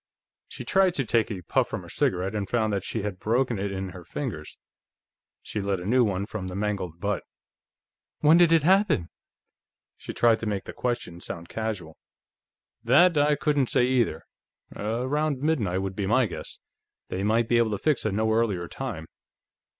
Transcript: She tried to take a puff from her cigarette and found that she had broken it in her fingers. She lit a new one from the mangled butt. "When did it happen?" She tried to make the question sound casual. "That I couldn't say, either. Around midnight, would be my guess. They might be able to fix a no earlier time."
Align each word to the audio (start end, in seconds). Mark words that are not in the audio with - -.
She 0.47 0.65
tried 0.65 0.95
to 0.95 1.05
take 1.05 1.29
a 1.29 1.43
puff 1.43 1.67
from 1.69 1.83
her 1.83 1.87
cigarette 1.89 2.33
and 2.33 2.49
found 2.49 2.73
that 2.73 2.83
she 2.83 3.03
had 3.03 3.19
broken 3.19 3.59
it 3.59 3.71
in 3.71 3.89
her 3.89 4.03
fingers. 4.03 4.57
She 5.43 5.61
lit 5.61 5.79
a 5.79 5.85
new 5.85 6.03
one 6.03 6.25
from 6.25 6.47
the 6.47 6.55
mangled 6.55 6.99
butt. 6.99 7.21
"When 8.21 8.37
did 8.37 8.51
it 8.51 8.63
happen?" 8.63 9.09
She 9.97 10.11
tried 10.11 10.39
to 10.39 10.47
make 10.47 10.63
the 10.63 10.73
question 10.73 11.21
sound 11.21 11.49
casual. 11.49 11.99
"That 12.83 13.15
I 13.15 13.35
couldn't 13.35 13.67
say, 13.67 13.83
either. 13.85 14.23
Around 14.75 15.37
midnight, 15.41 15.83
would 15.83 15.95
be 15.95 16.07
my 16.07 16.25
guess. 16.25 16.57
They 17.09 17.21
might 17.21 17.47
be 17.47 17.59
able 17.59 17.69
to 17.69 17.77
fix 17.77 18.03
a 18.03 18.11
no 18.11 18.31
earlier 18.33 18.67
time." 18.67 19.05